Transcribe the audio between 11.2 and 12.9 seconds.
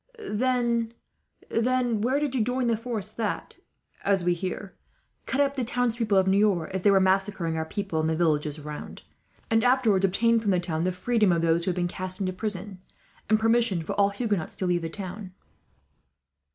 of those who had been cast into prison,